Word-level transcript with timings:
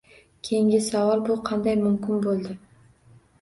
Keyingi 0.47 0.79
savol: 0.85 1.21
bu 1.27 1.35
qanday 1.51 1.77
mumkin 1.83 2.25
bo‘ldi? 2.25 2.57